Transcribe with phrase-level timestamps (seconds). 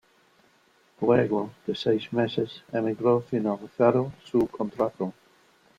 [0.99, 5.13] Luego de seis meses, emigró finalizado su contrato.